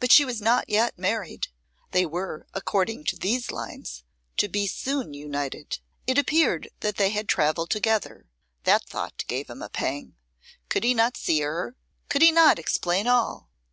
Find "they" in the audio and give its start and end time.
1.92-2.04, 6.80-7.10